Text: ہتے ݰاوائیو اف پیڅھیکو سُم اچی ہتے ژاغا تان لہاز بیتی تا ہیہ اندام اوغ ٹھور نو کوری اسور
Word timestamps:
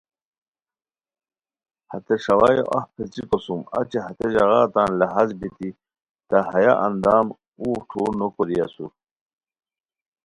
ہتے 1.89 2.15
ݰاوائیو 2.23 2.65
اف 2.77 2.85
پیڅھیکو 2.95 3.37
سُم 3.45 3.59
اچی 3.77 3.97
ہتے 4.05 4.25
ژاغا 4.33 4.61
تان 4.73 4.89
لہاز 4.99 5.29
بیتی 5.39 5.69
تا 6.29 6.37
ہیہ 6.51 6.73
اندام 6.85 7.25
اوغ 7.59 7.79
ٹھور 7.89 8.11
نو 8.19 8.27
کوری 8.35 8.55
اسور 8.65 8.91